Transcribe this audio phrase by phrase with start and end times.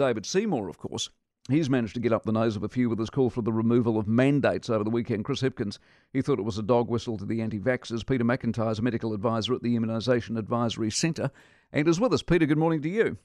[0.00, 1.10] David Seymour, of course,
[1.48, 3.52] He's managed to get up the nose of a few with his call for the
[3.52, 5.24] removal of mandates over the weekend.
[5.24, 5.78] Chris Hipkins,
[6.12, 8.06] he thought it was a dog whistle to the anti vaxxers.
[8.06, 11.30] Peter McIntyre is a medical advisor at the Immunisation Advisory Centre
[11.72, 12.22] and is with us.
[12.22, 13.16] Peter, good morning to you.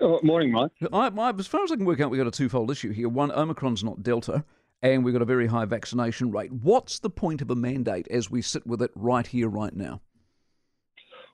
[0.00, 0.72] Oh, morning, Mike.
[0.92, 3.08] I, I, as far as I can work out, we've got a twofold issue here.
[3.08, 4.44] One, Omicron's not Delta,
[4.80, 6.52] and we've got a very high vaccination rate.
[6.52, 10.00] What's the point of a mandate as we sit with it right here, right now?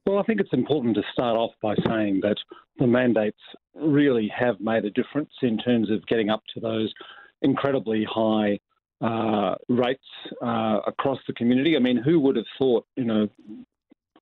[0.06, 2.36] Well, I think it's important to start off by saying that
[2.78, 3.38] the mandates
[3.74, 6.92] really have made a difference in terms of getting up to those
[7.42, 8.58] incredibly high
[9.00, 10.02] uh, rates
[10.42, 11.76] uh, across the community.
[11.76, 13.28] I mean, who would have thought, you know,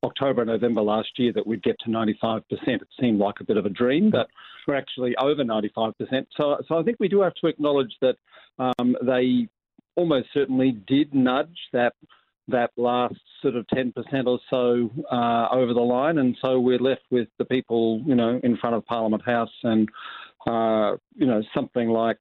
[0.03, 2.43] October November last year that we'd get to 95%?
[2.51, 4.29] It seemed like a bit of a dream, but
[4.67, 5.93] we're actually over 95%.
[6.37, 8.17] So, so I think we do have to acknowledge that
[8.59, 9.49] um, they
[9.97, 11.95] almost certainly did nudge that
[12.49, 13.93] that last sort of 10%
[14.27, 16.19] or so uh, over the line.
[16.19, 19.89] And so we're left with the people, you know, in front of Parliament House and,
[20.47, 22.19] uh, you know, something like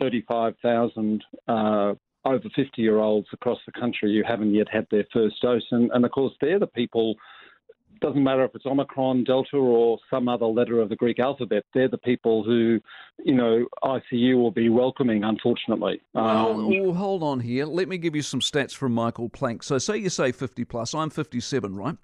[0.00, 5.40] 35,000 uh, over 50 year olds across the country who haven't yet had their first
[5.40, 5.66] dose.
[5.70, 7.14] And, and of course, they're the people
[8.00, 11.64] doesn't matter if it's Omicron, Delta, or some other letter of the Greek alphabet.
[11.74, 12.80] They're the people who,
[13.24, 16.00] you know, ICU will be welcoming, unfortunately.
[16.14, 17.66] Um, well, hold on here.
[17.66, 19.62] Let me give you some stats from Michael Plank.
[19.62, 21.96] So, say you say 50 plus, I'm 57, right?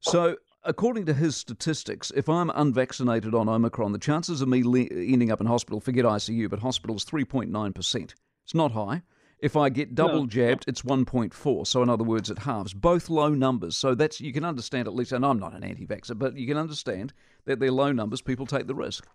[0.00, 4.88] So, according to his statistics, if I'm unvaccinated on Omicron, the chances of me le-
[4.90, 8.14] ending up in hospital, forget ICU, but hospital is 3.9%.
[8.44, 9.02] It's not high.
[9.38, 10.26] If I get double no.
[10.26, 11.66] jabbed, it's 1.4.
[11.66, 12.72] So in other words, it halves.
[12.72, 13.76] Both low numbers.
[13.76, 16.56] So that's you can understand at least, and I'm not an anti-vaxxer, but you can
[16.56, 17.12] understand
[17.44, 18.22] that they're low numbers.
[18.22, 19.06] People take the risk.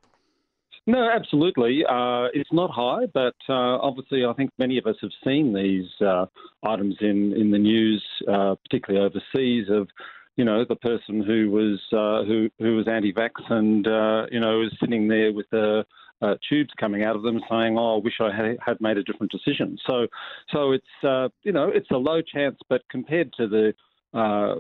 [0.86, 1.84] No, absolutely.
[1.88, 5.90] Uh, it's not high, but uh, obviously, I think many of us have seen these
[6.02, 6.26] uh,
[6.64, 9.88] items in in the news, uh, particularly overseas, of
[10.36, 14.60] you know the person who was uh, who who was anti-vax and uh, you know
[14.60, 15.86] was sitting there with the
[16.22, 19.04] uh, tubes coming out of them, saying, "Oh, I wish I had, had made a
[19.04, 20.08] different decision." So,
[20.52, 23.74] so it's uh, you know it's a low chance, but compared to the
[24.18, 24.56] uh,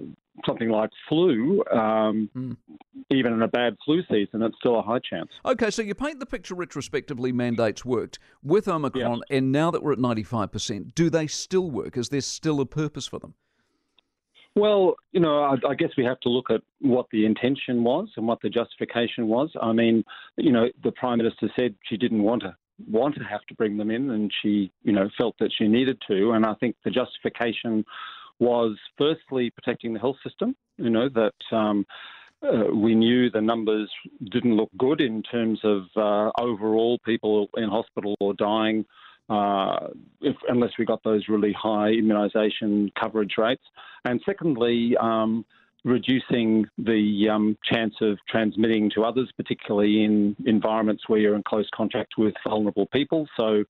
[0.45, 2.55] something like flu, um, mm.
[3.11, 5.29] even in a bad flu season, it's still a high chance.
[5.45, 7.31] Okay, so you paint the picture retrospectively.
[7.31, 11.97] Mandates worked with Omicron, and now that we're at ninety-five percent, do they still work?
[11.97, 13.33] Is there still a purpose for them?
[14.55, 18.09] Well, you know, I, I, guess we have to look at what the intention was
[18.17, 19.49] and what the justification was.
[19.61, 20.03] I mean,
[20.37, 22.55] you know, the prime minister said she didn't want to
[22.89, 26.01] want to have to bring them in, and she, you know, felt that she needed
[26.07, 26.31] to.
[26.31, 27.85] And I think the justification
[28.39, 30.55] was firstly protecting the health system.
[30.77, 31.55] You know that.
[31.55, 31.85] Um,
[32.41, 33.91] uh, we knew the numbers
[34.31, 38.85] didn't look good in terms of uh, overall people in hospital or dying
[39.29, 39.87] uh,
[40.21, 43.63] if, unless we got those really high immunisation coverage rates.
[44.05, 45.45] And secondly, um,
[45.83, 51.69] reducing the um, chance of transmitting to others, particularly in environments where you're in close
[51.73, 53.27] contact with vulnerable people.
[53.37, 53.63] So,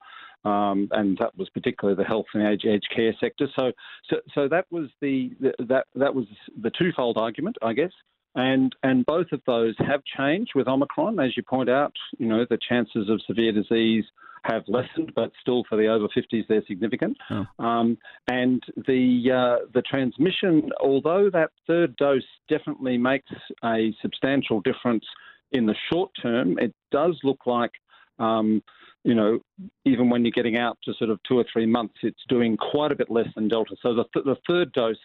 [0.45, 3.47] um, and that was particularly the health and aged, aged care sector.
[3.55, 3.71] So,
[4.09, 6.25] so, so that was the, the that that was
[6.61, 7.91] the twofold argument, I guess.
[8.35, 11.93] And and both of those have changed with Omicron, as you point out.
[12.17, 14.05] You know, the chances of severe disease
[14.43, 17.17] have lessened, but still for the over 50s they're significant.
[17.29, 17.45] Oh.
[17.63, 17.97] Um,
[18.29, 23.31] and the uh, the transmission, although that third dose definitely makes
[23.63, 25.05] a substantial difference
[25.51, 27.71] in the short term, it does look like.
[28.19, 28.61] Um,
[29.05, 29.39] you know,
[29.85, 32.91] even when you're getting out to sort of two or three months, it's doing quite
[32.91, 33.75] a bit less than Delta.
[33.81, 34.97] So the, th- the third dose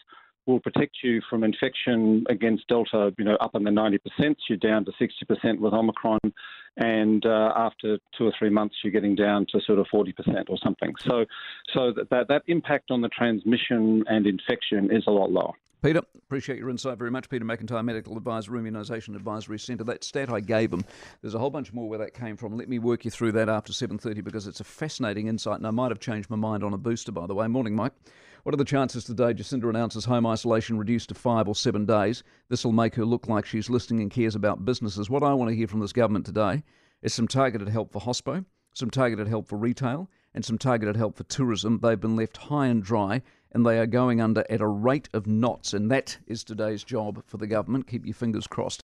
[0.47, 3.99] will protect you from infection against Delta, you know, up in the 90%.
[4.49, 6.21] You're down to 60% with Omicron.
[6.77, 10.13] And uh, after two or three months, you're getting down to sort of 40%
[10.49, 10.95] or something.
[10.99, 11.25] So,
[11.73, 15.53] so that, that, that impact on the transmission and infection is a lot lower.
[15.85, 17.29] Peter, appreciate your insight very much.
[17.29, 19.85] Peter McIntyre, Medical Advisor, Immunisation Advisory Centre.
[19.85, 20.83] That stat I gave him,
[21.21, 22.57] there's a whole bunch more where that came from.
[22.57, 25.71] Let me work you through that after 7.30 because it's a fascinating insight and I
[25.73, 27.47] might have changed my mind on a booster, by the way.
[27.49, 27.93] Morning, Mike.
[28.45, 32.23] What are the chances today Jacinda announces home isolation reduced to five or seven days?
[32.49, 35.11] This will make her look like she's listening and cares about businesses.
[35.11, 36.63] What I want to hear from this government today
[37.03, 41.17] is some targeted help for hospo, some targeted help for retail, and some targeted help
[41.17, 41.79] for tourism.
[41.79, 43.23] They've been left high and dry
[43.53, 45.73] and they are going under at a rate of knots.
[45.73, 47.87] And that is today's job for the government.
[47.87, 48.83] Keep your fingers crossed.